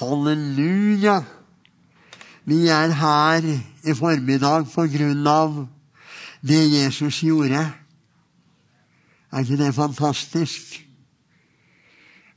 [0.00, 1.24] Halleluja!
[2.44, 3.44] Vi er her
[3.84, 5.58] i formiddag på grunn av
[6.40, 7.66] det Jesus gjorde.
[9.30, 10.80] Er ikke det fantastisk?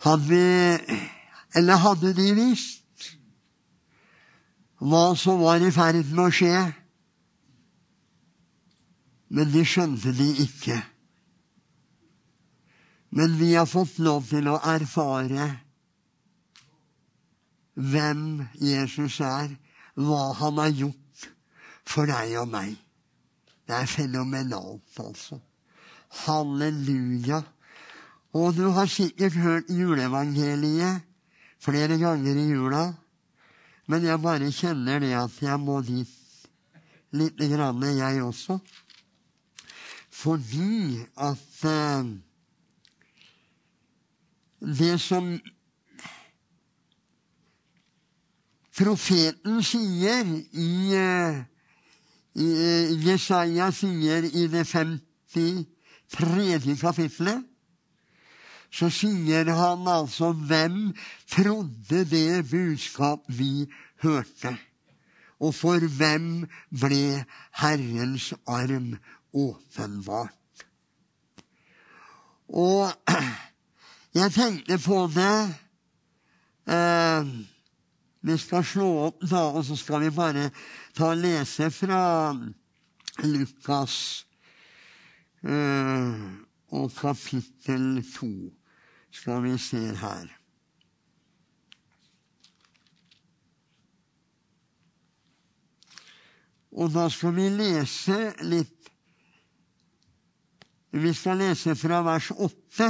[0.03, 0.43] Hadde vi
[1.55, 2.81] Eller hadde de visst
[4.83, 6.63] hva som var i ferd med å skje?
[9.29, 10.79] Men de skjønte de ikke.
[13.13, 15.47] Men vi har fått lov til å erfare
[17.73, 19.53] hvem Jesus er,
[19.95, 21.27] hva han har gjort
[21.87, 22.75] for deg og meg.
[23.67, 25.39] Det er fenomenalt, altså.
[26.23, 27.41] Halleluja.
[28.33, 31.01] Og du har sikkert hørt juleevangeliet
[31.63, 32.83] flere ganger i jula,
[33.87, 36.19] men jeg bare kjenner det at jeg må dit
[37.13, 38.57] lite grann, jeg også.
[40.09, 42.05] Fordi at uh,
[44.77, 45.33] det som
[48.77, 51.43] profeten sier i, uh,
[52.35, 55.65] i uh, Jesaja sier i det 53.
[56.81, 57.43] kapitlet
[58.73, 60.93] så sier han altså hvem
[61.29, 63.67] trodde det budskap vi
[64.01, 64.57] hørte?
[65.43, 66.45] Og for hvem
[66.81, 67.23] ble
[67.59, 68.95] Herrens arm
[69.33, 70.65] åpenbart?
[72.49, 72.91] Og
[74.19, 75.37] jeg tenkte på det
[76.69, 77.33] eh,
[78.23, 80.47] Vi skal slå opp, da, og så skal vi bare
[80.95, 82.31] ta og lese fra
[83.27, 83.97] Lukas
[85.43, 86.21] eh,
[86.71, 88.31] og kapittel to
[89.13, 90.31] skal vi se her.
[96.73, 98.79] Og da skal vi lese litt
[100.93, 102.87] Vi skal lese fra vers åtte.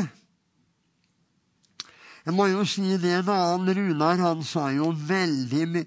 [2.24, 3.36] Jeg må jo si det, da.
[3.52, 5.84] Han Runar han sa jo veldig my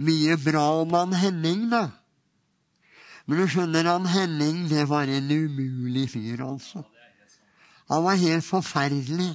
[0.00, 1.88] mye bra om han Henning, da.
[3.26, 6.84] Men du skjønner, han Henning, det var en umulig fyr, altså.
[7.90, 9.34] Han var helt forferdelig.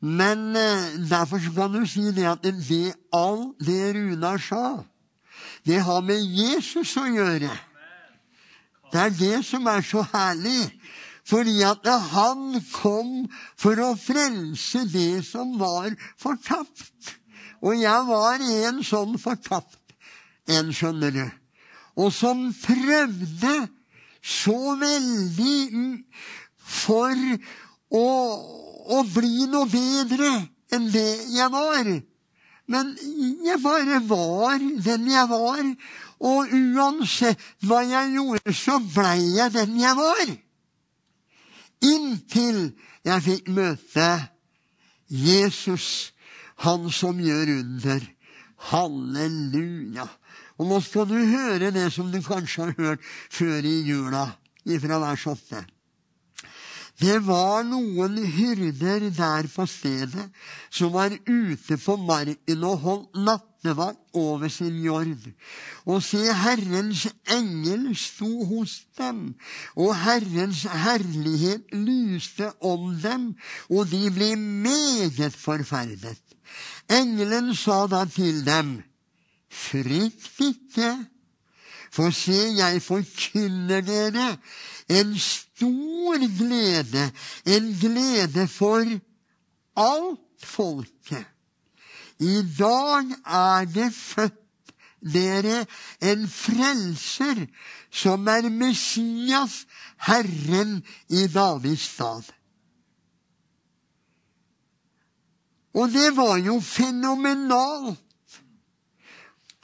[0.00, 4.82] Men eh, derfor kan du si det at det, all det Runar sa,
[5.64, 7.52] det har med Jesus å gjøre.
[8.92, 10.68] Det er det som er så herlig.
[11.24, 13.12] Fordi at han kom
[13.60, 17.14] for å frelse det som var fortapt.
[17.64, 19.80] Og jeg var en sånn fortapt
[20.52, 21.24] en, skjønner du.
[21.96, 23.54] Og som prøvde
[24.20, 25.64] så veldig
[26.60, 27.16] for
[27.94, 28.04] å
[28.84, 30.30] å bli noe bedre
[30.74, 31.90] enn det jeg var.
[32.68, 32.94] Men
[33.44, 35.62] jeg bare var den jeg var.
[36.24, 40.24] Og uansett hva jeg gjorde, så blei jeg den jeg var.
[41.84, 42.72] Inntil
[43.04, 44.08] jeg fikk møte
[45.10, 46.12] Jesus,
[46.64, 48.04] han som gjør under.
[48.70, 50.06] Halleluja.
[50.56, 54.28] Og nå skal du høre det som du kanskje har hørt før i jula,
[54.64, 55.64] ifra vers 8.
[57.00, 60.28] Det var noen hyrder der på stedet
[60.70, 63.18] som var ute på marken og holdt
[63.64, 65.16] nattevakt over sin jord.
[65.86, 69.34] Og se, Herrens engel sto hos dem,
[69.76, 73.34] og Herrens herlighet lyste om dem,
[73.70, 76.20] og de ble meget forferdet.
[76.90, 78.82] Engelen sa da til dem,
[79.50, 81.06] frykt ikke,
[81.94, 84.36] for se, jeg forkynner dere
[84.90, 87.10] en stor glede,
[87.46, 88.82] en glede for
[89.76, 91.33] alt folket.
[92.20, 94.40] I dag er det født
[95.04, 95.66] dere
[96.02, 97.46] en frelser,
[97.90, 99.66] som er Messias,
[99.96, 102.22] Herren i Davids stad.
[105.74, 108.00] Og det var jo fenomenalt.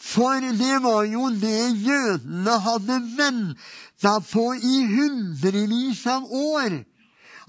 [0.01, 6.81] For det var jo det jødene hadde venta på i hundrevis av år.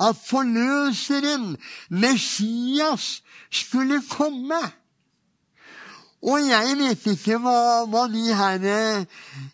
[0.01, 1.55] At forløseren,
[1.89, 4.61] Messias, skulle komme.
[6.21, 8.65] Og jeg vet ikke hva, hva de her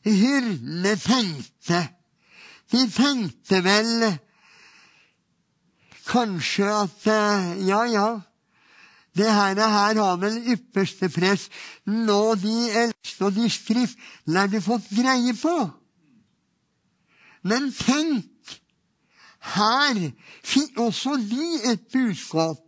[0.03, 1.83] hyrdene tenkte.
[2.71, 4.07] De tenkte vel
[6.07, 7.07] kanskje at
[7.67, 8.07] ja, ja,
[9.17, 11.47] det her, her har vel ypperste press.
[11.85, 15.55] Nå de eldste og de skriftlærde fått greie på.
[17.47, 18.27] Men tenk,
[19.55, 20.01] her
[20.43, 22.63] fikk også de et budskap.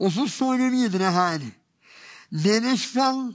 [0.00, 1.44] Og så står det videre her
[2.30, 3.34] Dere skal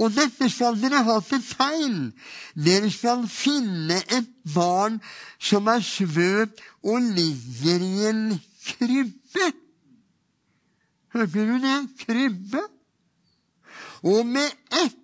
[0.00, 1.96] Og dette skal dere ha til tegn.
[2.56, 4.96] Dere skal finne et barn
[5.36, 8.22] som er svøpt og ligger i en
[8.64, 9.50] krybbe.
[11.12, 11.76] Hørte du det?
[12.00, 12.64] Krybbe.
[14.08, 14.48] Og med
[14.84, 14.99] ett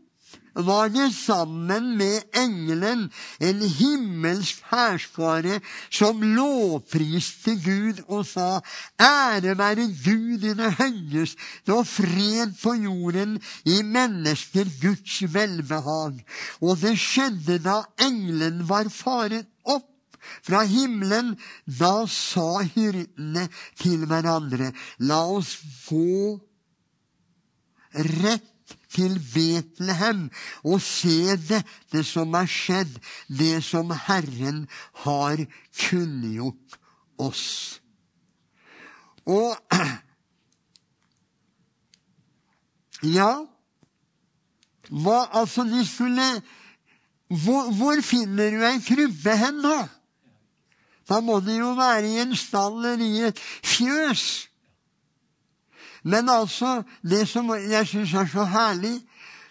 [0.56, 3.06] var det sammen med engelen
[3.40, 5.60] en himmelsk hærskare
[5.90, 8.60] som lovpriste Gud og sa:"
[9.00, 16.24] Ære være Gud i det høyeste og fred på jorden i mennesker Guds velbehag.
[16.60, 19.92] Og det skjedde da engelen var faret opp
[20.42, 21.36] fra himmelen.
[21.66, 23.48] Da sa hyrdene
[23.80, 26.40] til hverandre, la oss gå
[27.96, 28.55] rett
[28.92, 30.26] til Betlehem
[30.64, 32.94] og se dette som er skjedd,
[33.28, 34.66] det som Herren
[35.04, 35.42] har
[35.86, 36.78] kunngjort
[37.18, 37.46] oss.
[39.26, 39.56] Og
[43.04, 43.44] Ja,
[44.88, 46.24] hva altså de skulle
[47.28, 49.88] hvor, hvor finner du ei krybbe hen, da?
[51.06, 54.46] Da må det jo være i en stall eller i et fjøs.
[56.06, 59.00] Men altså, det som jeg syns er så herlig,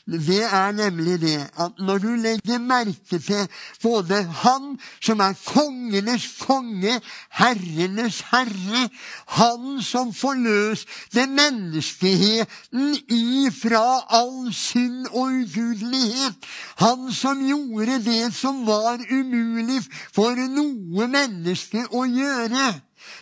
[0.08, 3.48] det er nemlig det at når du legger merke til
[3.84, 8.90] både Han som er kongenes konge, herrenes herre,
[9.28, 16.38] Han som forløste menneskeheten ifra all synd og ugudelighet,
[16.78, 19.82] Han som gjorde det som var umulig
[20.14, 22.74] for noe menneske å gjøre,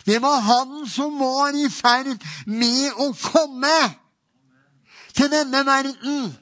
[0.06, 3.78] det var han som var i ferd med å komme
[5.16, 6.34] til denne verden.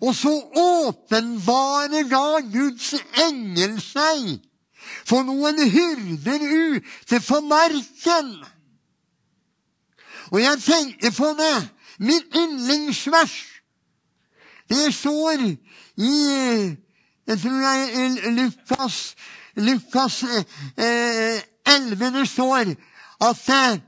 [0.00, 2.92] Og så åpenbarer da Guds
[3.24, 4.36] engel seg
[5.08, 8.34] for noen hyrder ute på marken.
[10.28, 11.56] Og jeg tenker på det.
[11.98, 13.32] Mitt yndlingsvers,
[14.70, 15.40] det står
[15.98, 16.12] i
[17.28, 19.16] jeg tror det er Lukas,
[19.56, 22.74] Lukas eh, 11 det står
[23.28, 23.80] at eh,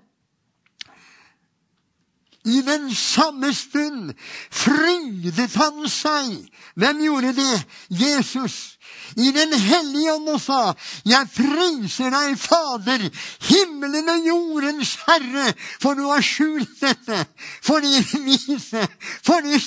[2.45, 4.15] i den samme stund
[4.51, 6.49] frydet han seg.
[6.75, 7.57] Hvem gjorde det?
[7.91, 8.79] Jesus
[9.17, 10.61] i Den hellige ånd og sa,
[11.05, 13.07] Jeg priser deg, Fader,
[13.49, 15.51] himmelen og jordens Herre,
[15.83, 17.25] for du har skjult dette
[17.63, 18.85] for de vise,
[19.27, 19.59] for de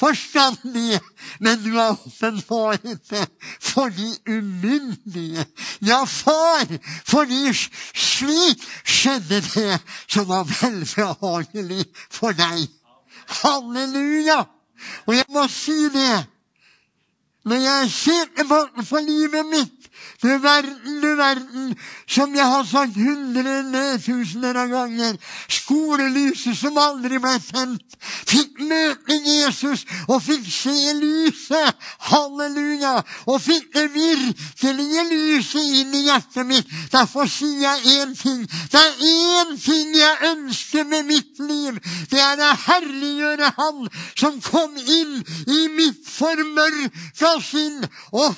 [0.00, 1.00] forstandige,
[1.40, 3.26] men du har åpenbart dette
[3.60, 5.46] for de umyndige.
[5.80, 6.66] Ja, far,
[7.06, 12.68] fordi slik skjedde det som var velbehagelig for deg.
[13.42, 14.42] Halleluja!
[15.06, 16.24] Og jeg må si det
[17.44, 19.81] når jeg ser tilbake på livet mitt
[20.22, 21.74] du verden, du verden,
[22.06, 25.16] som jeg har sagt hundre tusener av ganger.
[25.50, 27.96] Skolelyset som aldri ble tent.
[28.02, 31.76] Fikk møte Jesus og fikk se lyset.
[32.10, 32.96] Halleluja!
[33.30, 36.72] Og fikk det virkelige lyset inn i hjertet mitt.
[36.92, 38.42] Derfor sier jeg én ting.
[38.46, 41.78] Det er én ting jeg ønsker med mitt liv.
[42.10, 43.86] Det er å herliggjøre Han
[44.18, 47.82] som kom inn i mitt formørka sinn.
[48.12, 48.34] og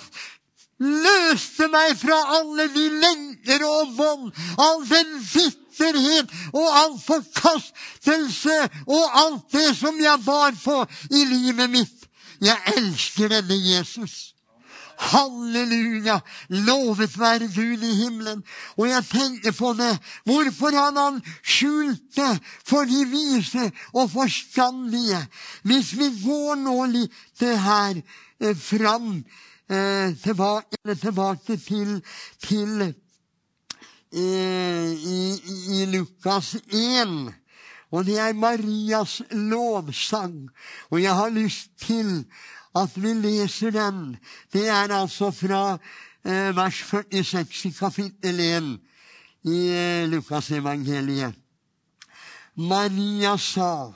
[0.83, 9.19] løste meg fra alle de lenker og vold, all den bitterhet og all forkastelse og
[9.25, 10.81] alt det som jeg bar på
[11.11, 11.99] i livet mitt.
[12.43, 14.35] Jeg elsker denne Jesus.
[14.97, 16.21] Halleluja!
[16.49, 18.43] Lovet være Gud i himmelen.
[18.77, 19.99] Og jeg tenker på det.
[20.25, 25.27] Hvorfor han skjult det for de vise og forstandige?
[25.63, 27.99] Hvis vi går nå litt her
[28.41, 29.25] eh, fram
[29.69, 32.03] tilbake, tilbake, til,
[32.43, 32.95] til
[34.15, 37.35] eh, i, i, Lukas 1.
[37.91, 40.49] Og det er Marias lovsang.
[40.91, 42.25] Og jeg har lyst til
[42.77, 44.17] at vi leser den.
[44.53, 45.79] Det er altså fra
[46.25, 48.79] eh, vers 46 i kapittel 1
[49.45, 51.35] i eh, Lukasevangeliet.
[52.57, 53.91] Maria sa,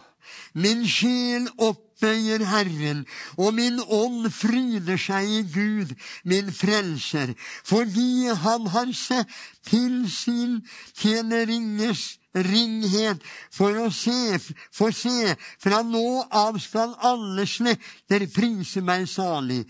[0.54, 7.34] min sjel opp opphøyer Herren, og min ånd fryder seg i Gud, min frelser,
[7.66, 9.28] fordi han har sett
[9.66, 10.60] til sin
[10.94, 14.38] tjeneringes ringhet for å se,
[14.72, 19.64] for se, fra nå av skal alle slekter prise meg salig.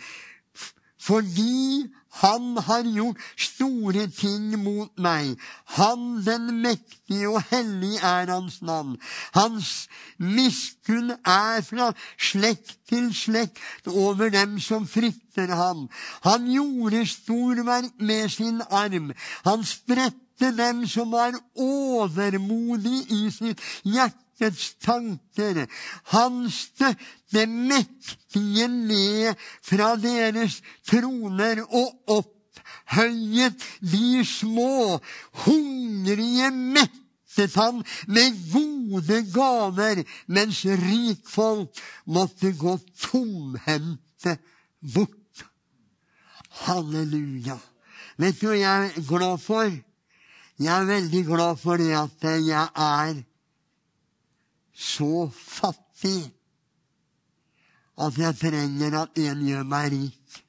[1.01, 5.37] Fordi han har gjort store ting mot meg.
[5.77, 8.97] Han den mektige og hellige er hans navn.
[9.35, 9.89] Hans
[10.19, 15.89] miskunn er fra slekt til slekt over dem som frykter ham.
[16.25, 19.13] Han gjorde storverk med sin arm.
[19.45, 25.67] Han spredte dem som var overmodige i sitt hjerte menneskets tanker.
[26.13, 35.01] Han støtte mektige ned fra deres troner og opphøyet de små,
[35.45, 41.71] hungrige, mettet han med gode gaver, mens rikfolk
[42.07, 44.39] måtte gå tomhendte
[44.95, 45.15] bort.
[46.65, 47.59] Halleluja.
[48.19, 49.71] Vet du hva jeg er glad for?
[50.59, 53.21] Jeg er veldig glad for det at jeg er
[54.79, 56.21] så fattig
[57.99, 60.43] at jeg trenger at en gjør meg rik.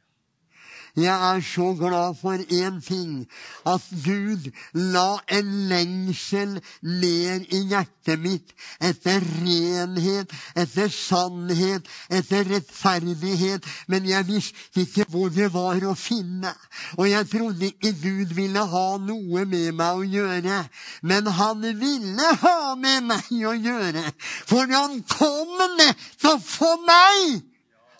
[0.95, 3.27] Jeg er så glad for én ting.
[3.65, 13.65] At Gud la en lengsel ned i hjertet mitt etter renhet, etter sannhet, etter rettferdighet.
[13.87, 16.53] Men jeg visste ikke hvor det var å finne.
[16.97, 20.63] Og jeg trodde ikke Gud ville ha noe med meg å gjøre.
[21.01, 24.07] Men han ville ha med meg å gjøre.
[24.49, 27.48] For han kom nettopp for meg!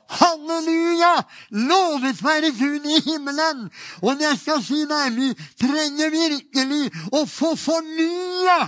[0.10, 1.14] Halleluja!
[1.52, 3.70] Lovet være Gud i himmelen!
[4.02, 5.30] Og jeg skal si deg, vi
[5.62, 8.60] trenger virkelig å få fornya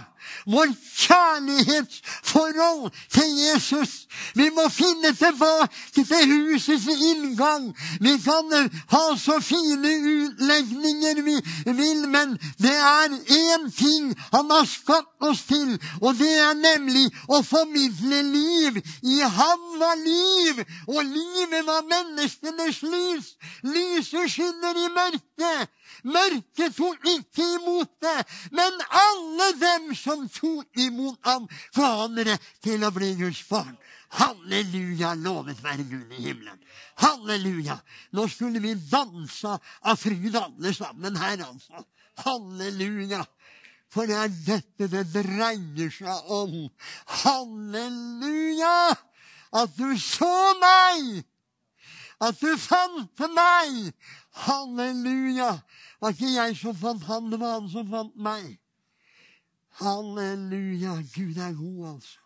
[0.46, 4.08] vårt kjærlighetsforhold til Jesus.
[4.36, 7.76] Vi må finne tilbake til husets inngang.
[8.02, 14.66] Vi kan ha så fine utlegninger vi vil, men det er én ting han har
[14.66, 18.82] skapt oss til, og det er nemlig å formidle liv.
[19.04, 23.36] I ham var liv, og livet var menneskenes lys.
[23.64, 25.31] Lyset skinner i mørket.
[26.08, 28.18] Mørket tok ikke imot det,
[28.56, 33.76] men alle dem som tok imot ham, ga han rett til å bli Guds barn.
[34.12, 36.58] Halleluja, lovet være Gud i himmelen.
[37.00, 37.78] Halleluja.
[38.12, 41.86] Nå skulle vi danse av fryd alle sammen her, altså.
[42.26, 43.24] Halleluja.
[43.92, 46.54] For det er dette det dreier seg om.
[47.24, 48.96] Halleluja!
[49.52, 50.32] At du så
[50.62, 51.26] meg!
[52.24, 53.92] At du fant meg!
[54.32, 55.52] Halleluja!
[55.52, 58.58] Det var ikke jeg som fant han, det var han som fant meg.
[59.82, 60.96] Halleluja.
[61.14, 62.20] Gud er god, altså.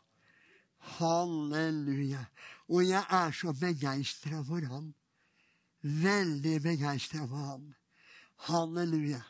[0.97, 2.25] Halleluja.
[2.69, 4.93] Og jeg er så begeistra for han.
[5.81, 7.73] Veldig begeistra for han.
[8.47, 9.21] Halleluja.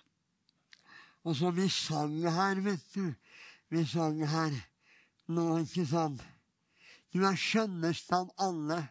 [1.24, 3.14] Og så vi sang her, vet du.
[3.70, 4.54] Vi sang her
[5.28, 6.22] nå, ikke sant?
[7.14, 8.82] Du er skjønnest av alle.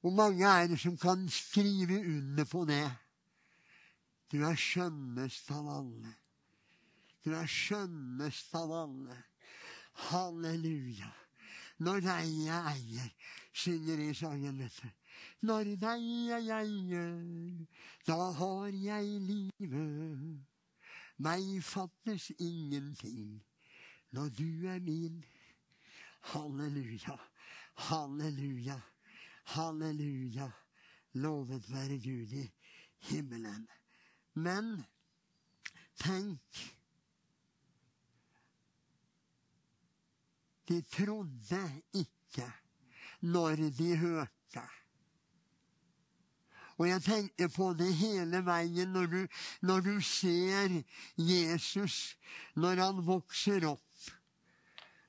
[0.00, 2.86] Hvor mange er det som kan skrive under på det?
[4.32, 6.14] Du er skjønnest av alle.
[7.24, 9.16] Du er skjønnest av alle.
[10.10, 11.10] Halleluja.
[11.80, 13.10] Når deg jeg eier,
[13.52, 14.88] synger i sangen, vet du.
[15.48, 17.66] Når deg jeg eier,
[18.06, 20.40] da har jeg livet.
[21.20, 23.40] Meg fattes ingenting
[24.16, 25.20] når du er min.
[26.32, 27.16] Halleluja,
[27.88, 28.78] halleluja.
[29.54, 30.50] Halleluja.
[31.12, 32.44] Lovet være Gud i
[33.10, 33.68] himmelen.
[34.34, 34.84] Men
[35.98, 36.60] tenk
[40.70, 42.46] De trodde ikke
[43.20, 44.62] når de hørte.
[46.78, 49.18] Og jeg tenker på det hele veien når du,
[49.66, 50.78] når du ser
[51.18, 52.16] Jesus
[52.54, 54.06] når han vokser opp,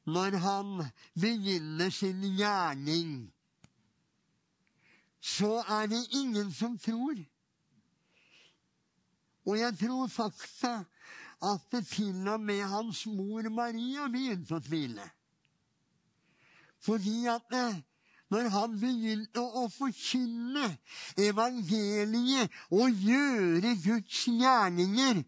[0.05, 0.73] når han
[1.13, 3.13] begynner sin gjerning
[5.21, 7.19] så er det ingen som tror.
[9.45, 10.65] Og jeg tror faktisk
[11.41, 15.05] at det til og med hans mor Maria begynte å tvile.
[16.81, 17.53] Fordi at
[18.31, 20.69] når han begynte å forkynne
[21.19, 25.23] evangeliet og gjøre Guds gjerninger,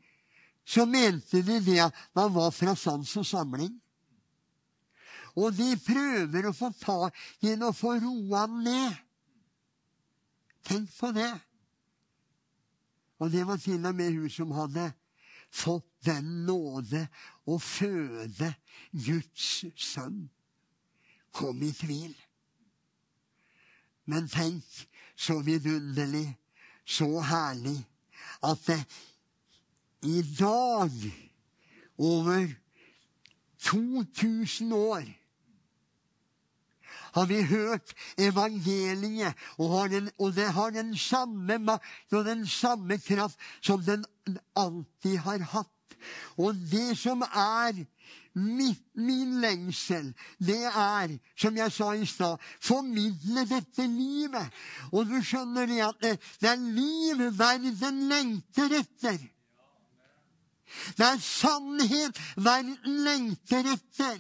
[0.66, 3.74] så mente de det at han var fra sans og samling.
[5.36, 8.94] Og de prøver å få tak i ham og få roa ham ned.
[10.64, 11.32] Tenk på det!
[13.20, 14.90] Og det var til og med hun som hadde
[15.54, 17.06] fått den nåde
[17.48, 18.50] å føde
[18.92, 20.26] Guds sønn,
[21.32, 22.14] kom i tvil.
[24.10, 24.66] Men tenk
[25.16, 26.26] så vidunderlig,
[26.84, 27.78] så herlig,
[28.44, 28.82] at det
[30.04, 30.92] i dag,
[31.98, 32.50] over
[33.64, 35.06] 2000 år
[37.14, 42.98] har vi hørt evangeliet, og, den, og det har den samme makt og den samme
[42.98, 44.06] kraft som den
[44.56, 45.70] alltid har hatt.
[46.38, 47.86] Og det som er
[48.34, 54.50] min, min lengsel, det er, som jeg sa i stad, formidle dette livet.
[54.92, 59.22] Og du skjønner det at det, det er liv verden lengter etter.
[60.98, 64.18] Det er sannhet verden lengter etter.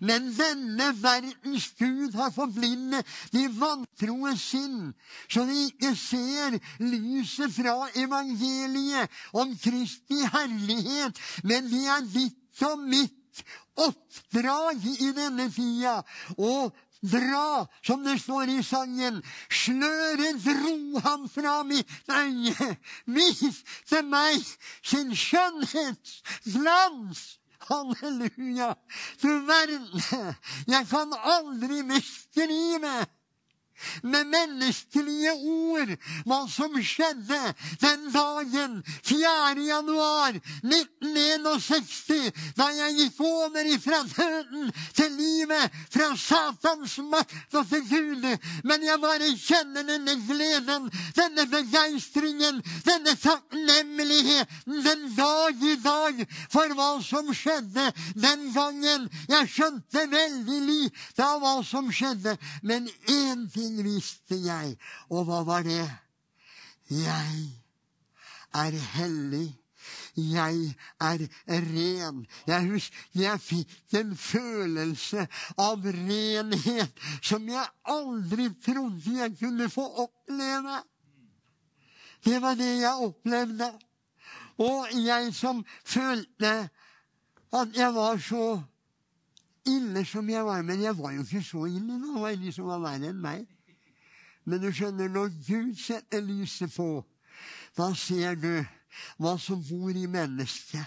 [0.00, 4.92] Men denne verdens Gud har forblindet de vantroe sinn,
[5.28, 12.86] så de ikke ser lyset fra evangeliet om Kristi herlighet, men de er ditt og
[12.86, 13.44] mitt
[13.80, 16.00] oppdrag i denne tida.
[16.38, 16.72] Og
[17.02, 19.22] dra, som det står i sangen.
[19.50, 24.38] Sløret dro han fra mitt øye, Vis til meg
[24.82, 27.38] sin skjønnhetsglans.
[27.72, 28.74] Halleluja!
[29.22, 29.88] Du verden,
[30.74, 33.08] jeg kan aldri mestre livet
[34.02, 35.94] med menneskelige ord
[36.26, 37.40] hva som skjedde
[37.82, 39.62] den dagen 4.
[39.66, 47.84] januar 1961, da jeg gikk over ifra døden til livet, fra Satans makt og til
[47.88, 48.26] Gud.
[48.64, 56.22] Men jeg bare kjenner denne gleden, denne begeistringen, denne takknemligheten den dag i dag
[56.52, 59.08] for hva som skjedde den gangen.
[59.30, 64.76] Jeg skjønte veldig lite av hva som skjedde, men én ting ting visste jeg,
[65.10, 65.84] og hva var det?
[66.90, 67.50] Jeg
[68.54, 69.48] er hellig.
[70.16, 72.26] Jeg er ren.
[72.46, 75.24] Jeg husker jeg fikk en følelse
[75.56, 80.82] av renhet som jeg aldri trodde jeg kunne få oppleve.
[82.24, 83.70] Det var det jeg opplevde.
[84.60, 86.52] Og jeg som følte
[87.52, 88.60] at jeg var så
[89.66, 90.62] ille som jeg var.
[90.62, 91.98] Men jeg var jo ikke så ille.
[92.02, 93.46] Det var de som var verre enn meg.
[94.44, 97.04] Men du skjønner, når Gud setter lyset på,
[97.76, 98.64] da ser du
[99.22, 100.84] hva som bor i mennesket.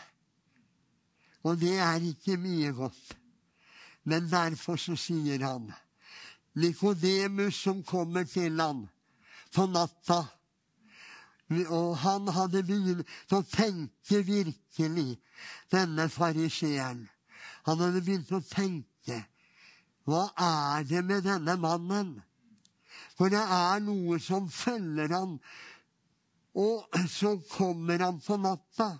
[1.45, 3.15] Og det er ikke mye godt.
[4.05, 5.71] Men derfor så sier han
[6.55, 8.85] Nikodemus som kommer til ham
[9.55, 10.21] på natta
[11.69, 15.19] Og han hadde begynt å tenke virkelig,
[15.69, 17.03] denne fariseeren.
[17.67, 19.19] Han hadde begynt å tenke
[20.05, 22.15] Hva er det med denne mannen?
[23.15, 25.37] For det er noe som følger han.
[26.55, 28.91] Og så kommer han på natta.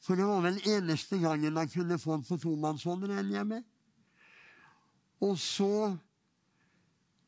[0.00, 3.66] For det var vel eneste gangen han kunne få den på tomannshånd, regner jeg med.
[5.20, 5.96] Og så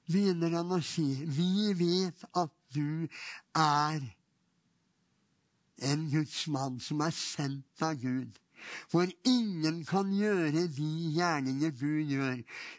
[0.08, 3.04] begynner han å si Vi vet at du
[3.54, 4.00] er
[5.82, 8.32] en Guds mann som er sendt av Gud.
[8.90, 12.38] For ingen kan gjøre de gjerninger Gud gjør,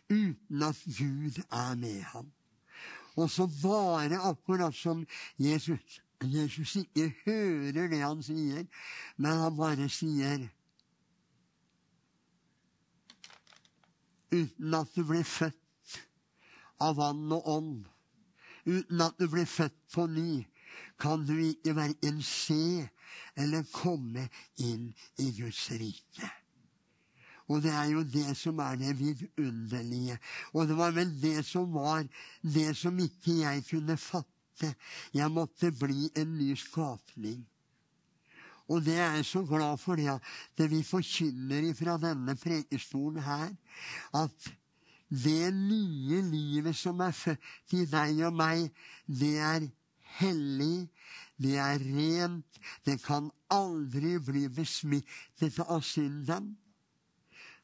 [0.09, 2.31] uten at Gud er med ham.
[3.15, 5.05] Og så bare akkurat som
[5.37, 8.65] Jesus Jesus ikke hører det han sier,
[9.17, 10.47] men han bare sier
[14.33, 15.97] Uten at du blir født
[16.81, 17.83] av vann og ånd,
[18.65, 20.41] uten at du blir født på ny,
[20.97, 22.87] kan du ikke verken se
[23.35, 26.29] eller komme inn i Guds rike.
[27.51, 30.17] Og det er jo det som er det vidunderlige.
[30.53, 32.05] Og det var vel det som var
[32.41, 34.75] det som ikke jeg kunne fatte.
[35.13, 37.43] Jeg måtte bli en ny skapning.
[38.71, 40.19] Og det er jeg så glad for, det
[40.57, 43.49] det vi forkynner fra denne prekestolen her,
[44.13, 44.53] at
[45.09, 48.69] det nye livet som er født i deg og meg,
[49.05, 49.67] det er
[50.19, 50.87] hellig,
[51.41, 56.53] det er rent, det kan aldri bli besmittet av synden.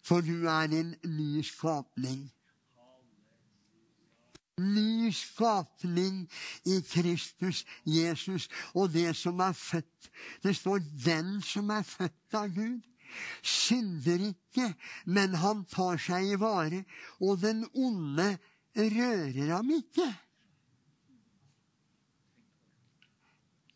[0.01, 2.29] For du er en ny skapning.
[4.60, 6.25] Ny skapning
[6.67, 10.10] i Kristus Jesus og det som er født.
[10.43, 12.89] Det står 'den som er født av Gud'
[13.41, 14.73] synder ikke,
[15.05, 16.84] men han tar seg i vare,
[17.21, 18.38] og den onde
[18.75, 20.08] rører ham ikke.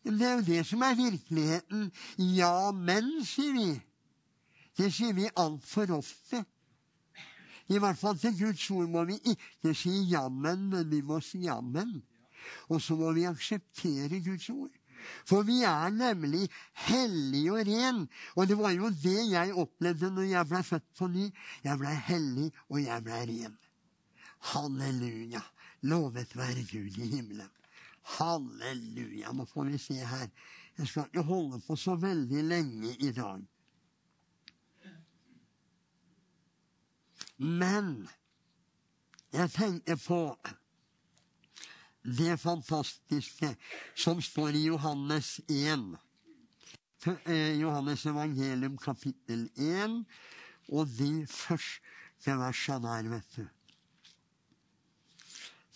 [0.04, 1.86] Det er jo det som er virkeligheten.
[2.36, 3.68] Ja, men, sier vi.
[4.76, 6.44] Det sier vi altfor ofte.
[7.72, 11.46] I hvert fall til Guds ord må vi ikke si jammen, men vi må si
[11.46, 12.02] jammen.
[12.68, 14.72] Og så må vi akseptere Guds ord.
[15.28, 16.48] For vi er nemlig
[16.86, 18.04] hellige og ren.
[18.36, 21.26] Og det var jo det jeg opplevde når jeg ble født på ny.
[21.64, 23.58] Jeg ble hellig, og jeg ble ren.
[24.52, 25.44] Halleluja.
[25.84, 27.50] Lovet være Gud i himmelen.
[28.04, 29.32] Halleluja.
[29.32, 30.28] Nå får vi se her.
[30.78, 33.42] Jeg skal ikke holde på så veldig lenge i dag.
[37.38, 38.08] Men
[39.34, 40.20] jeg tenker på
[42.04, 43.54] det fantastiske
[43.96, 45.96] som står i Johannes 1.
[47.24, 50.04] Eh, Johannes evangelium kapittel 1
[50.72, 53.44] og de første versene der, vet du.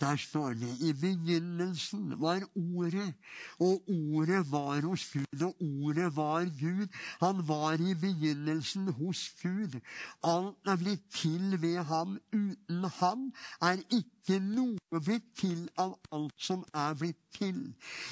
[0.00, 3.14] Der står det i begynnelsen var Ordet,
[3.58, 6.86] og Ordet var hos Gud, og Ordet var Gud.
[7.20, 9.80] Han var i begynnelsen hos Gud.
[10.22, 12.18] Alt er blitt til ved ham.
[12.32, 17.60] Uten ham er ikke noe blitt til av alt som er blitt til.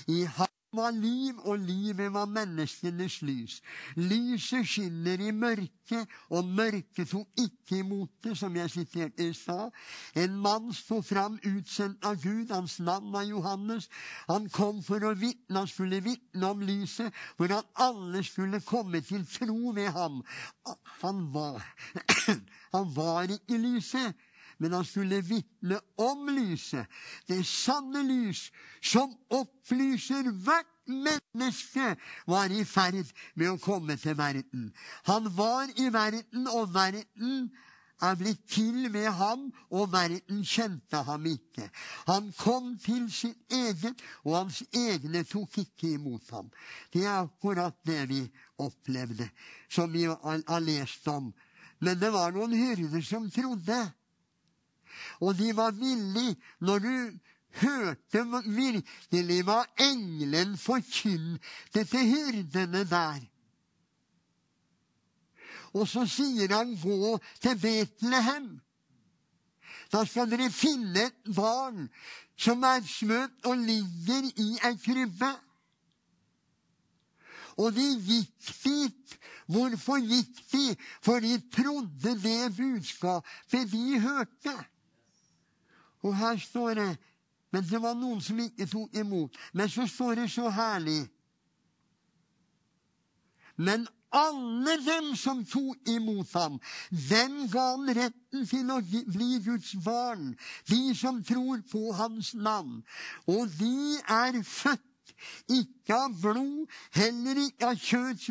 [0.09, 3.63] I ham var liv, og livet var menneskenes lys.
[3.97, 9.71] Lyset skinner i mørket, og mørket tok ikke imot det, som jeg siterte i stad.
[10.17, 13.89] En mann sto fram utsendt av Gud, hans navn var Johannes.
[14.29, 19.01] Han kom for å vitne, han skulle vitne om lyset, for at alle skulle komme
[19.01, 20.23] til tro ved ham.
[21.03, 21.63] Han var,
[22.77, 24.27] han var ikke lyset
[24.59, 26.87] men han skulle vitne om lyset.
[27.29, 28.49] Det sanne lys
[28.81, 34.71] som opplyser hvert menneske, var i ferd med å komme til verden.
[35.11, 37.49] Han var i verden, og verden
[38.03, 41.69] er blitt til ved ham, og verden kjente ham ikke.
[42.07, 46.51] Han kom til sitt eget, og hans egne tok ikke imot ham.
[46.93, 48.23] Det er akkurat det vi
[48.63, 49.29] opplevde,
[49.69, 51.33] som vi har lest om.
[51.81, 53.81] Men det var noen hyrder som trodde.
[55.21, 57.19] Og de var villige, når du
[57.61, 63.25] hørte virkelig hva engelen forkynte til hyrdene der.
[65.77, 68.61] Og så sier han, 'Gå til Betlehem'.
[69.93, 71.89] Da skal dere finne et barn
[72.37, 75.33] som er smøt og ligger i ei krybbe.
[77.57, 79.19] Og de gikk dit.
[79.47, 80.77] Hvorfor gikk de?
[81.03, 84.57] For de trodde det budskapet de hørte.
[86.07, 86.89] Og her står det
[87.55, 89.37] Men det var noen som ikke tok imot.
[89.55, 91.07] Men så står det så herlig
[93.57, 96.59] Men alle dem som tok imot ham,
[97.11, 100.31] dem ga han retten til å bli Guds barn,
[100.71, 102.83] de som tror på hans navn.
[103.27, 104.85] Og de er født
[105.53, 108.29] ikke av blod, heller ikke av kjøtts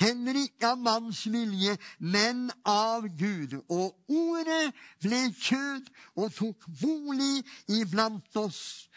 [0.00, 3.58] heller ikke av manns vilje, men av Gud.
[3.68, 8.88] Og ordet ble kjød og tok bolig iblant oss.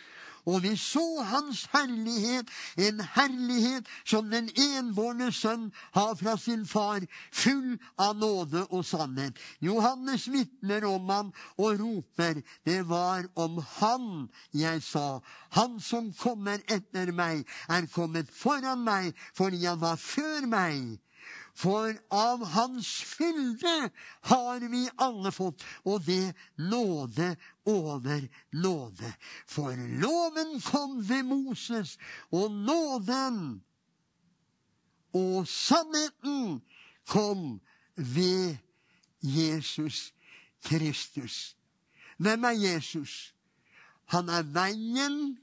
[0.46, 7.04] Og vi så hans herlighet, en herlighet som den enbårne sønn har fra sin far,
[7.32, 9.38] full av nåde og sannhet.
[9.62, 15.20] Johannes vitner om ham og roper, det var om han jeg sa.
[15.58, 21.00] Han som kommer etter meg, er kommet foran meg fordi han var før meg.
[21.60, 23.90] For av Hans fylde
[24.32, 27.34] har vi alle fått, og det nåde
[27.68, 28.22] over
[28.56, 29.10] nåde.
[29.44, 31.98] For loven kom ved Moses,
[32.32, 33.60] og nåden
[35.14, 36.62] og sannheten
[37.10, 37.60] kom
[37.96, 38.56] ved
[39.20, 40.14] Jesus
[40.64, 41.58] Kristus.
[42.18, 43.34] Hvem er Jesus?
[44.06, 45.38] Han er veien,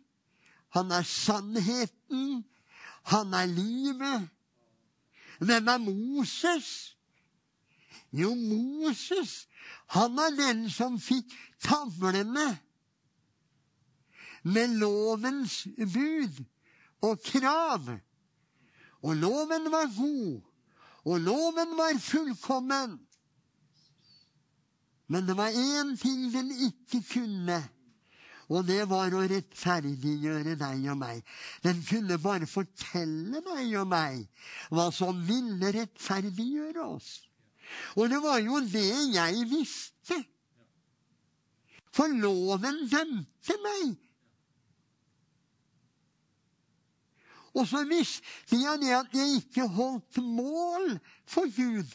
[0.68, 2.44] han er sannheten,
[3.12, 4.28] han er livet.
[5.38, 6.96] Hvem er Moses?
[8.12, 9.48] Jo, Moses,
[9.86, 12.46] han er den som fikk tavlene
[14.46, 16.44] med lovens bud
[17.02, 17.90] og krav.
[19.02, 20.40] Og loven var god,
[21.04, 23.00] og loven var fullkommen.
[25.06, 27.62] Men det var én ting den ikke kunne.
[28.46, 31.22] Og det var å rettferdiggjøre deg og meg.
[31.64, 34.22] Den kunne bare fortelle deg og meg
[34.70, 37.10] hva som ville rettferdiggjøre oss.
[37.98, 40.20] Og det var jo det jeg visste.
[41.96, 43.96] For loven dømte meg.
[47.56, 51.88] Og så visste jeg det at jeg ikke holdt mål for Gud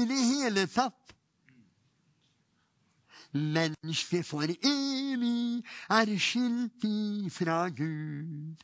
[0.00, 1.11] i det hele tatt.
[3.34, 8.60] Mennesket for evig er skilt ifra Gud.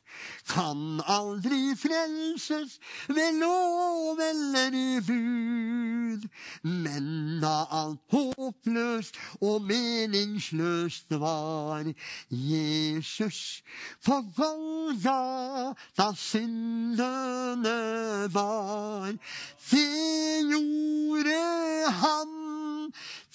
[0.49, 2.77] Kan aldri frelses
[3.09, 6.29] ved lov eller bud.
[6.63, 11.89] Men da alt håpløst og meningsløst var
[12.31, 13.63] Jesus
[14.05, 17.79] på Golga da syndene
[18.37, 19.17] var.
[19.71, 21.41] Det gjorde
[22.03, 22.39] han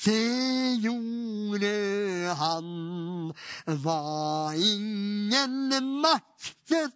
[0.06, 1.22] det gjorde
[2.38, 3.33] han,
[3.65, 6.93] var ingen maktet.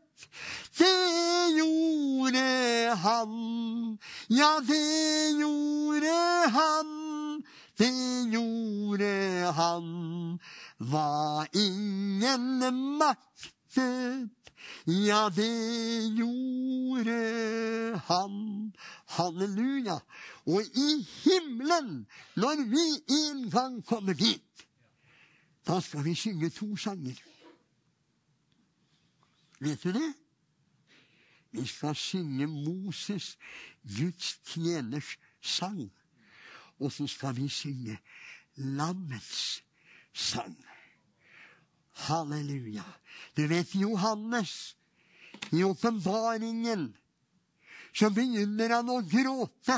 [0.77, 7.43] Det gjorde han, ja, det gjorde han.
[7.77, 10.39] Det gjorde han,
[10.77, 14.36] Var ingen maktet.
[14.87, 17.17] Ja, det gjorde
[18.07, 18.73] han.
[19.05, 19.99] Halleluja.
[20.45, 24.41] Og i himmelen, når vi en gang kommer dit,
[25.67, 27.15] Da skal vi synge to sanger.
[29.59, 30.13] Vet du det?
[31.51, 33.37] Vi skal synge Moses,
[33.97, 35.91] Guds tjeners sang.
[36.79, 37.97] Og så skal vi synge
[38.55, 39.63] Lammets
[40.13, 40.65] sang.
[42.05, 42.85] Halleluja.
[43.35, 44.75] Du vet Johannes,
[45.49, 46.89] i åpenbaringen,
[47.93, 49.77] så begynner han å gråte.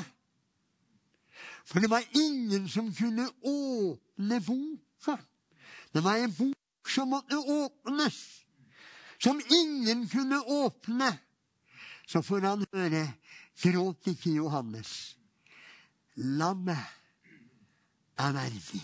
[1.70, 5.18] For det var ingen som kunne åpne boka.
[5.94, 8.18] Det var en bok som måtte åpnes,
[9.22, 11.12] som ingen kunne åpne.
[12.10, 13.06] Så får han høre
[13.60, 15.18] Gråt ikke, Johannes.
[16.16, 16.80] Lammet
[18.20, 18.80] er verdig.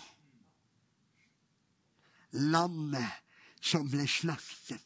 [2.51, 3.24] Lammet
[3.65, 4.81] som ble slaktet.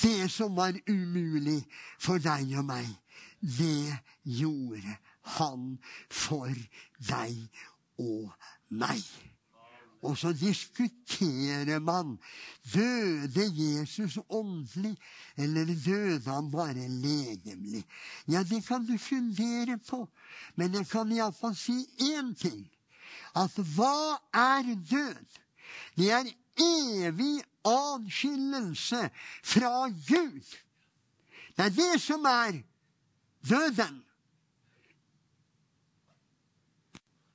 [0.00, 1.60] Det som var umulig
[2.00, 2.86] for deg og meg,
[3.40, 4.94] det gjorde
[5.36, 5.74] han
[6.08, 6.54] for
[7.08, 7.36] deg
[8.00, 8.30] og
[8.68, 9.02] meg.
[10.00, 12.14] Og så diskuterer man
[12.72, 14.94] døde Jesus åndelig,
[15.36, 17.84] eller døde han bare legemlig?
[18.28, 20.06] Ja, det kan du fundere på,
[20.56, 22.64] men jeg kan iallfall si én ting.
[23.36, 25.26] At hva er død?
[25.96, 29.10] Det er evig adskillelse
[29.42, 30.56] fra Gud.
[31.56, 32.62] Det er det som er
[33.48, 34.04] døden.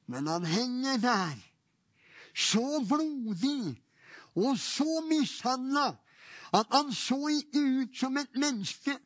[0.07, 1.35] Men han henger der,
[2.35, 3.81] så blodig
[4.35, 5.95] og så mishandla
[6.53, 8.97] at han så ikke ut som et menneske.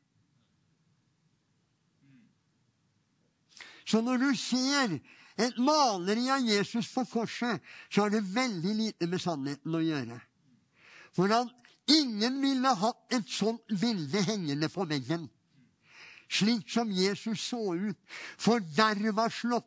[3.86, 5.00] Så når du ser
[5.40, 10.20] et maleri av Jesus på korset, så har det veldig lite med sannheten å gjøre.
[11.16, 11.50] For han,
[11.90, 15.28] ingen ville hatt et sånt bilde hengende på veggen.
[16.30, 17.98] Slik som Jesus så ut,
[18.38, 19.66] forderva slått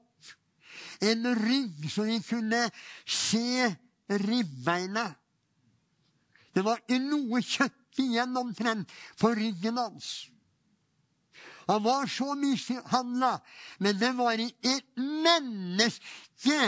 [1.02, 2.60] en rygg så de kunne
[3.06, 3.72] se
[4.08, 5.08] ribbeina.
[6.52, 10.31] Det var ikke noe kjøtt igjen omtrent på ryggen hans.
[11.66, 13.40] Han var så mishandla,
[13.78, 16.58] men det var ikke et menneske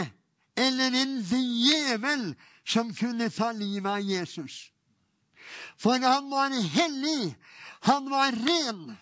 [0.55, 2.29] eller en djevel
[2.63, 4.71] som kunne ta livet av Jesus.
[5.77, 7.35] For han var hellig,
[7.85, 8.95] han var ren,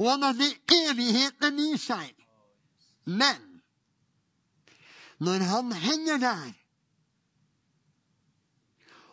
[0.00, 0.50] og han hadde
[0.90, 2.10] evigheten i seg.
[3.04, 3.60] Men
[5.22, 6.52] når han henger der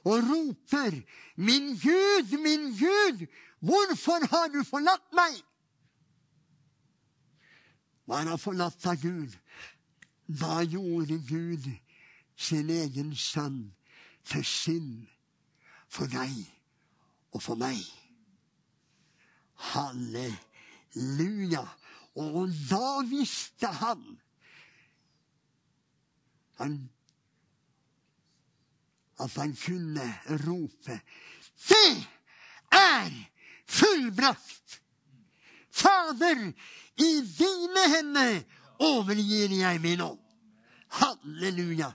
[0.01, 1.03] og roper
[1.35, 3.27] 'Min Gud, min Gud,
[3.61, 5.43] hvorfor har du forlatt meg?'
[8.05, 9.37] Var han forlatt av Gud?
[10.27, 11.69] Da gjorde Gud
[12.35, 13.75] sin egen sønn
[14.25, 15.07] til synd
[15.91, 16.31] for deg
[17.31, 17.79] og for meg.
[19.71, 21.67] Halleluja.
[22.19, 24.19] Og da visste han
[29.21, 30.99] at han kunne rope
[31.69, 32.07] Det
[32.71, 33.30] er
[33.71, 34.81] fullbrakt!
[35.71, 36.53] Fader,
[36.99, 38.41] i dine hender
[38.83, 40.19] overgir jeg min ånd.
[40.99, 41.91] Halleluja.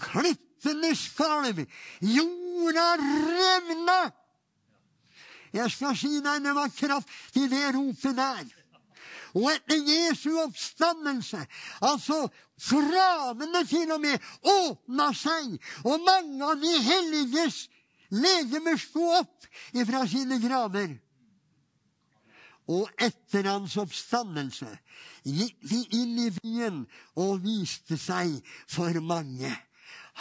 [0.00, 1.64] Klippene skalv,
[2.00, 4.00] jorda revna.
[5.54, 8.44] Jeg skal si deg det var kraft i det ropet der.
[9.34, 11.40] Og etter Jesu oppstandelse,
[11.82, 12.28] altså
[12.70, 17.64] gravene til og med åpna seg, og mange av de helliges
[18.14, 20.94] legemer sto opp ifra sine graver.
[22.72, 24.70] Og etter hans oppstandelse
[25.24, 26.82] gikk de inn i byen
[27.20, 28.38] og viste seg
[28.70, 29.52] for mange.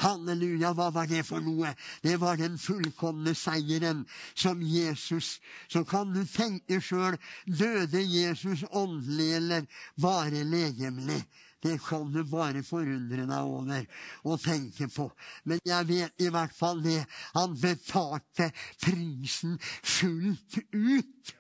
[0.02, 1.70] Halleluja, hva var det for noe?
[2.02, 4.02] Det var den fullkomne seieren
[4.34, 5.38] som Jesus
[5.70, 9.68] Så kan du tenke sjøl døde Jesus åndelig eller
[10.02, 11.22] bare legemlig?
[11.64, 13.86] Det kan du bare forundre deg over
[14.28, 15.08] og tenke på.
[15.48, 17.00] Men jeg vet i hvert fall det.
[17.38, 18.50] Han betalte
[18.84, 21.36] prisen fullt ut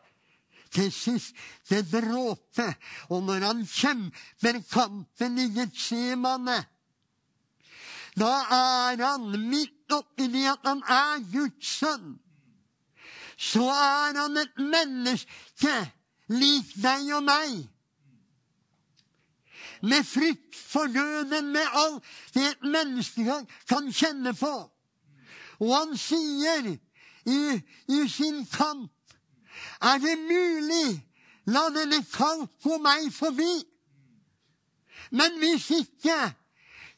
[0.73, 2.69] til siste dråpe.
[3.11, 6.61] Og når han kjemper kampen i Getsemane
[8.19, 12.11] da er han midt oppi det at han er Guds sønn.
[13.37, 15.73] Så er han et menneske
[16.29, 17.55] lik deg og meg.
[19.83, 23.25] Med frykt for døden, med alt det et menneske
[23.67, 24.53] kan, kjenne på.
[25.59, 26.69] Og han sier
[27.25, 27.41] i,
[27.87, 28.89] i sin kamp
[29.83, 31.03] Er det mulig,
[31.45, 33.51] la denne kamp gå meg forbi.
[35.11, 36.17] Men hvis ikke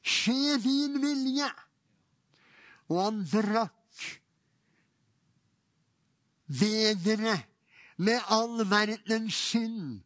[0.05, 1.47] Skje din vilje.
[2.93, 4.03] Og han drakk
[6.45, 7.39] bedre
[7.97, 10.03] med all verdens synd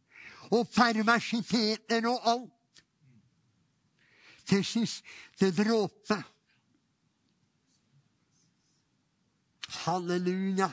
[0.48, 2.56] og perversiteter og alt.
[4.50, 6.16] Til siste dråpe.
[9.84, 10.70] Halleluja.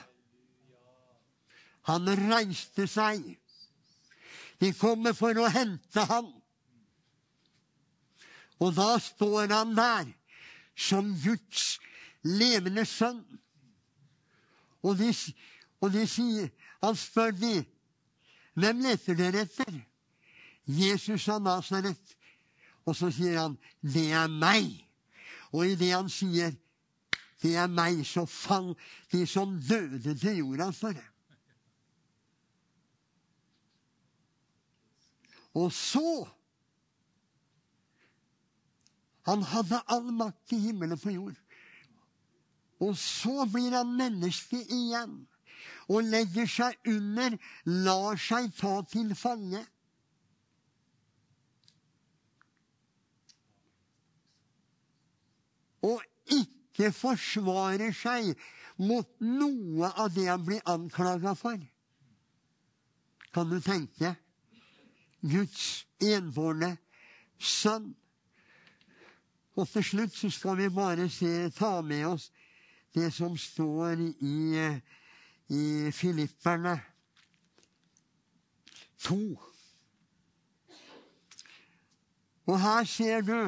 [1.87, 3.21] Han reiste seg.
[4.57, 6.31] De kommer for å hente ham.
[8.57, 10.09] Og da står han der
[10.77, 11.77] som Guds
[12.25, 13.21] levende sønn.
[14.81, 15.11] Og de,
[15.81, 17.55] og de sier Han spør de,
[18.53, 19.79] hvem leter dere etter?
[20.69, 22.16] Jesus av Nasaret.
[22.87, 24.71] Og så sier han, det er meg.
[25.51, 26.55] Og idet han sier,
[27.43, 28.71] det er meg, så fall
[29.11, 31.05] de som døde til jorda for det.
[35.57, 36.27] Og så
[39.27, 41.39] Han hadde all makt i himmelen og på jord.
[42.79, 45.17] Og så blir han menneske igjen
[45.91, 49.59] og legger seg under, lar seg ta til fange.
[55.87, 58.33] Og ikke forsvarer seg
[58.77, 61.57] mot noe av det han blir anklaga for.
[63.33, 64.15] Kan du tenke?
[65.21, 66.75] Guds enbårne
[67.39, 67.93] sønn.
[69.57, 72.29] Og til slutt så skal vi bare se, ta med oss
[72.93, 74.37] det som står i,
[75.49, 76.75] i Filipperne
[79.05, 79.17] 2.
[82.47, 83.39] Og her ser du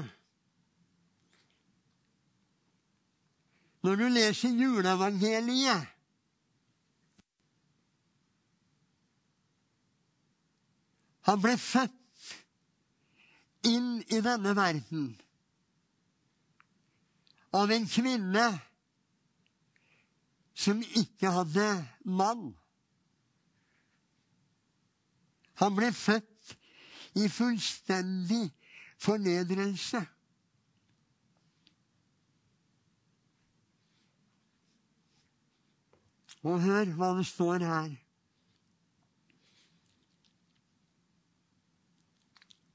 [3.84, 5.88] Når du leser juleevangeliet
[11.30, 12.32] Han ble født
[13.70, 15.12] inn i denne verden
[17.54, 18.46] av en kvinne
[20.60, 21.68] som ikke hadde
[22.04, 22.50] mann.
[25.62, 26.56] Han ble født
[27.20, 28.48] i fullstendig
[29.00, 30.02] fornedrelse.
[36.44, 37.90] Og hør hva det står her.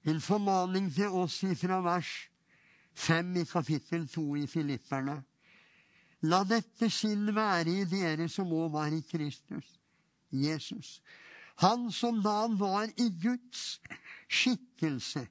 [0.04, 2.10] En formaning til oss ifra vers
[2.94, 5.16] 5 i kapittel 2 i Filipperne.
[6.28, 9.66] La dette sinn være i dere som òg var i Kristus,
[10.32, 11.00] Jesus.
[11.60, 13.80] Han som da han var i Guds
[14.28, 15.26] skikkelse,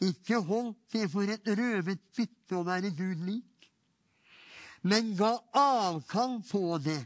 [0.00, 3.68] ikke holdt det for et røvet bytte å være Gud lik,
[4.82, 7.00] men ga avkall på det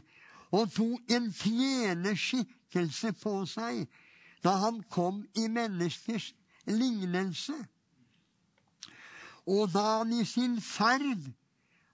[0.53, 3.87] og tok en tjenerskikkelse på seg
[4.43, 6.33] da han kom i menneskers
[6.67, 7.55] lignelse.
[9.49, 11.31] Og da han i sin ferd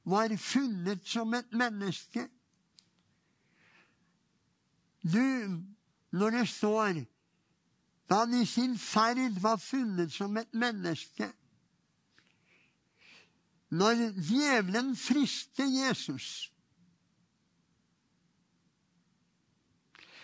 [0.10, 2.28] var funnet som et menneske
[5.00, 5.64] Du,
[6.12, 7.00] når det står
[8.10, 11.32] da han i sin ferd var funnet som et menneske
[13.70, 16.50] Når djevelen frister Jesus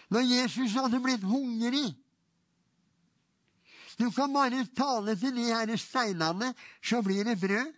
[0.09, 1.87] Når Jesus hadde blitt hungrig
[3.99, 6.51] Du kan bare tale til de her steinene,
[6.83, 7.73] så blir det brød.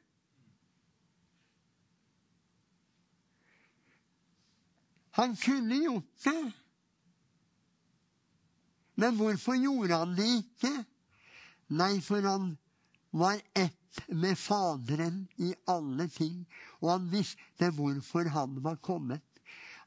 [5.17, 6.53] Han kunne gjort det.
[8.95, 10.73] Men hvorfor gjorde han det ikke?
[11.69, 12.55] Nei, for han
[13.11, 16.45] var ett med Faderen i alle ting,
[16.81, 19.21] og han visste hvorfor han var kommet.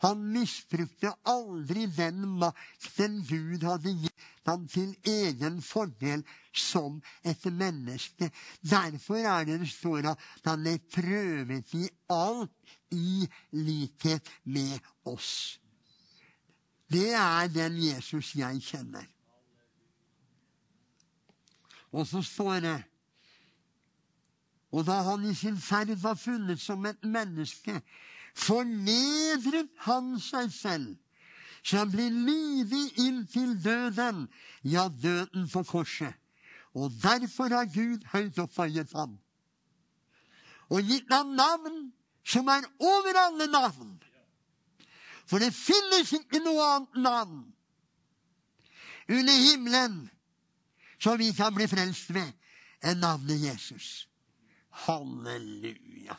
[0.00, 6.24] Han misbrukte aldri den makten Gud hadde gitt ham til egen fordel
[6.56, 8.30] som et menneske.
[8.64, 15.60] Derfor er det det står at han er prøvet i alt i likhet med oss.
[16.90, 19.04] Det er den Jesus jeg kjenner.
[21.92, 22.78] Og så står det
[24.70, 27.80] Og da han i sin ferd var funnet som et menneske,
[28.34, 30.96] fornedret han seg selv,
[31.62, 34.28] så han blir lydig inntil døden,
[34.64, 36.14] ja, døden på korset.
[36.74, 39.18] Og derfor har Gud høyt opphøyet ham
[40.70, 41.90] og gitt ham navn
[42.24, 43.96] som er over alle navn.
[45.26, 47.40] For det finnes ikke noe annet navn
[49.10, 49.98] under himmelen
[51.00, 52.28] som vi kan bli frelst ved,
[52.86, 54.06] enn navnet Jesus.
[54.84, 56.16] Halleluja.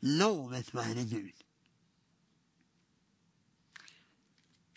[0.00, 1.43] Lovet være Gud.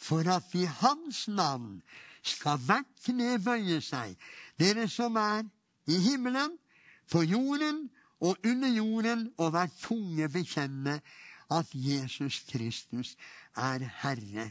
[0.08, 1.82] For at i Hans navn
[2.24, 4.16] skal hvert kne bøye seg,
[4.60, 5.44] dere som er
[5.88, 6.56] i himmelen,
[7.12, 7.88] på jorden
[8.20, 11.00] og under jorden, og hver tunge bekjenne
[11.52, 13.16] at Jesus Kristus
[13.56, 14.50] er Herre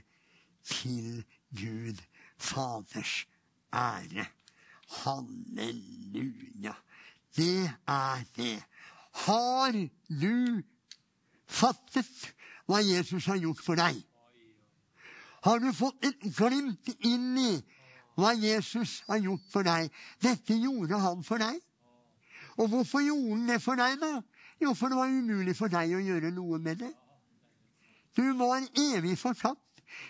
[0.64, 1.24] til
[1.56, 2.00] Gud
[2.38, 3.26] Faders
[3.72, 4.26] ære.
[5.02, 6.72] Halleluja.
[7.36, 8.62] Det er det.
[9.26, 9.72] Har
[10.08, 10.62] du
[11.46, 12.32] fattet
[12.66, 13.98] hva Jesus har gjort for deg?
[15.46, 17.52] Har du fått et glimt inn i
[18.18, 19.92] hva Jesus har gjort for deg?
[20.22, 21.60] Dette gjorde han for deg.
[22.56, 24.10] Og hvorfor gjorde han det for deg, da?
[24.58, 26.90] Jo, for det var umulig for deg å gjøre noe med det.
[28.16, 28.64] Du var
[28.96, 29.65] evig fortapt.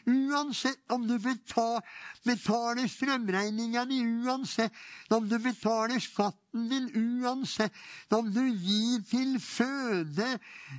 [0.07, 4.75] Uansett om du betaler strømregninga di, uansett
[5.15, 6.89] om du betaler skatten din,
[7.23, 7.75] uansett
[8.15, 10.29] om du gir til føde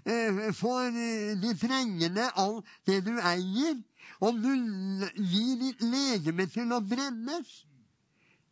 [0.06, 3.78] eh, for eh, de trengende alt det du eier,
[4.24, 4.52] om du
[5.20, 7.64] gir ditt legeme til å brennes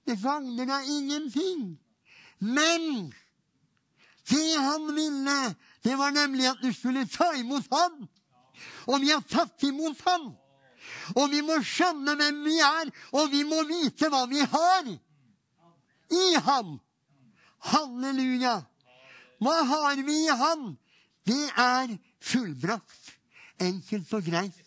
[0.06, 1.62] Det gagner deg ingenting.
[2.38, 3.10] Men
[4.30, 8.06] det han ville, det var nemlig at du skulle ta imot ham.
[8.88, 10.32] Og vi har tatt imot ham.
[11.16, 14.90] Og vi må skjønne hvem vi er, og vi må vite hva vi har
[16.14, 16.76] i ham.
[17.72, 18.60] Halleluja.
[19.42, 20.68] Hva har vi i ham?
[21.26, 23.14] Det er fullbrakt.
[23.62, 24.66] Enkelt og greit.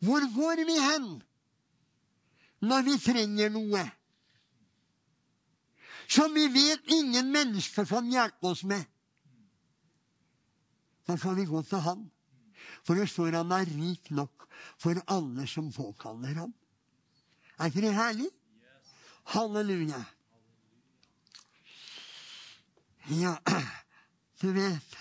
[0.00, 1.08] Hvor går vi hen
[2.64, 3.82] når vi trenger noe?
[6.10, 8.82] Som vi vet ingen mennesker kan hjelpe oss med.
[11.10, 12.10] Da kan vi gå til Han.
[12.86, 14.44] For det står han er rik nok
[14.78, 16.52] for alle som påkaller ham.
[17.58, 18.28] Er ikke det herlig?
[19.32, 20.04] Halleluja.
[23.10, 23.34] Ja,
[24.42, 24.98] du vet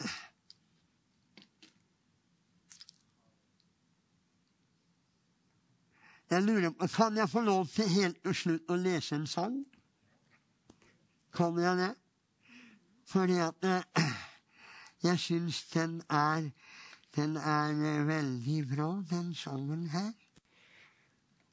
[6.29, 9.61] Jeg lurer på, Kan jeg få lov til helt til slutt å lese en sang?
[11.33, 11.93] Kan jeg det?
[13.05, 14.25] Fordi at eh,
[15.03, 16.49] jeg syns den er
[17.15, 20.11] den er eh, veldig bra, den sangen her.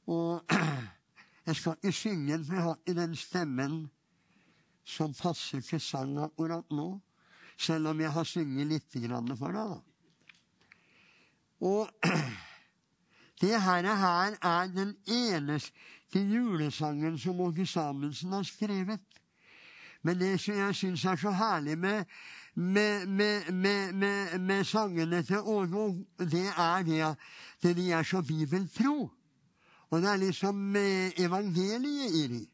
[0.06, 0.44] Og
[1.46, 3.90] jeg skal ikke synge den, for jeg har ikke den stemmen
[4.84, 7.00] som passer til sang akkurat nå.
[7.58, 8.96] Selv om jeg har sunget litt
[9.38, 9.80] for deg, da.
[11.60, 11.88] Og
[13.40, 19.00] det her, her er den eneste julesangen som Åge Samuelsen har skrevet.
[20.02, 22.04] Men det som jeg syns er så herlig med
[22.56, 23.52] med, med,
[23.92, 29.10] med, med sangene til Årvåg, det er det at de er så bibeltro.
[29.90, 32.46] Og det er liksom evangeliet i dem.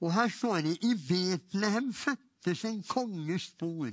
[0.00, 3.90] Og her står det i Betlehem fødtes en konges stor.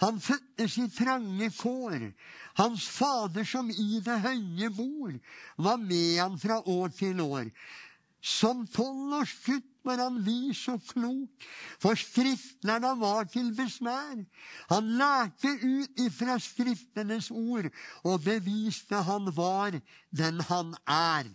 [0.00, 2.12] Han fødtes i trange kår.
[2.54, 5.12] Hans fader, som i det høye bor,
[5.58, 7.50] var med han fra år til år.
[8.20, 11.46] Som tolvårsgutt var han vis og klok,
[11.80, 14.24] for skriftlærda var til besvær.
[14.72, 17.70] Han lærte ut ifra skriftenes ord
[18.02, 19.78] og beviste han var
[20.10, 21.30] den han er.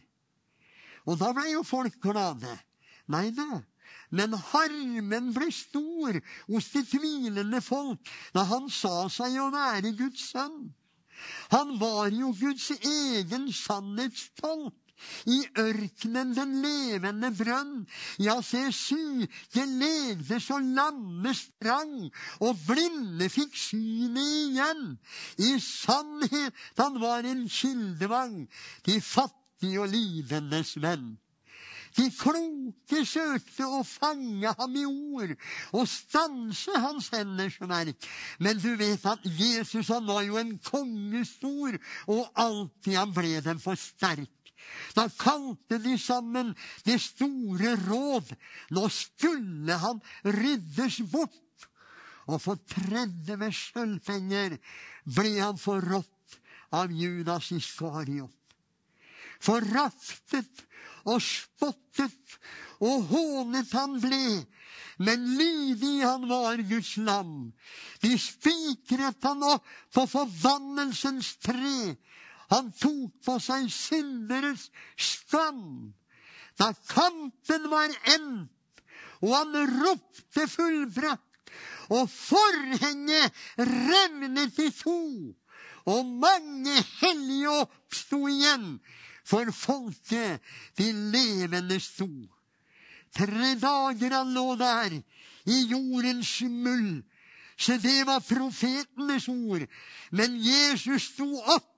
[1.07, 2.51] Og da ble jo folk glade.
[3.11, 3.63] Nei da.
[4.13, 6.19] Men harmen ble stor
[6.51, 10.69] hos de tvilende folk da han sa seg å være Guds sønn.
[11.53, 14.75] Han var jo Guds egen sannhetstolk.
[15.27, 17.73] I ørkenen den levende brønn.
[18.21, 21.95] Ja, se, syke legdes og lamme sprang,
[22.43, 24.85] og blinde fikk synet igjen.
[25.37, 28.45] I sannhet han var en kildevang,
[28.87, 31.13] de fattige og lidendes venn.
[31.93, 35.33] De kloke søkte å fange ham i ord
[35.77, 38.07] og stanse hans henders verk.
[38.41, 41.77] Men du vet at Jesus han var jo en kongestor,
[42.09, 44.42] og alltid han ble dem for sterk.
[44.93, 46.53] Da kalte de sammen
[46.85, 48.33] det store råd.
[48.75, 51.39] Nå skulle han ryddes bort.
[52.29, 54.57] Og for tredje med sølvpenger
[55.03, 56.39] ble han forrådt
[56.73, 58.31] av Judas Iskariot.
[59.43, 60.63] Forraftet
[61.03, 62.37] og spottet
[62.83, 64.43] og hånet han ble,
[65.03, 67.51] men lydig han var Guds land.
[68.03, 71.95] De spikret han opp på forbannelsens tre
[72.51, 75.93] han tok på seg synderes skam.
[76.59, 78.49] Da kampen var endt,
[79.23, 81.53] og han ropte fullbrakt,
[81.93, 84.99] og forhenget revnet i to,
[85.85, 88.77] og mange hellige oppsto igjen,
[89.23, 90.43] for folket,
[90.77, 92.09] de levende sto.
[93.15, 94.99] Tre dager han lå der,
[95.45, 97.03] i jordens muld.
[97.57, 99.67] Så det var profetenes ord.
[100.11, 101.72] Men Jesus sto opp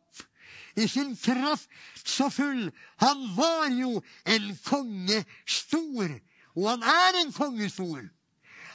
[0.76, 1.70] i sin kraft
[2.04, 2.72] så full.
[2.98, 6.20] Han var jo en konge stor,
[6.56, 8.04] og han er en konge stor.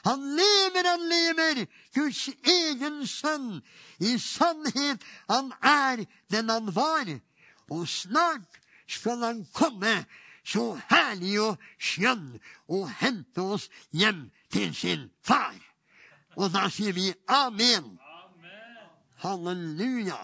[0.05, 3.61] Han lever, han lever, Guds egen sønn.
[4.01, 7.11] I sannhet, han er den han var.
[7.71, 10.05] Og snart skal han komme,
[10.45, 12.39] så herlig og skjønn,
[12.73, 15.59] og hente oss hjem til sin far.
[16.41, 17.99] Og da sier vi amen.
[19.21, 20.17] Halleluja.